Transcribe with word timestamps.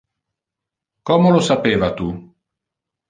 Como 1.07 1.27
lo 1.35 1.41
sapeva 1.49 1.93
tu? 1.99 2.09